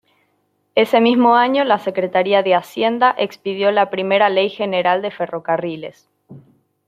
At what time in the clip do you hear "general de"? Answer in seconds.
4.49-5.11